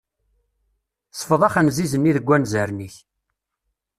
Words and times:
Sfeḍ 1.19 1.41
axenziz-nni 1.47 2.11
deg 2.17 2.27
anzaren-ik. 2.35 2.95